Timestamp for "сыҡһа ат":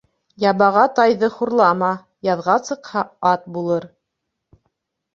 2.73-3.49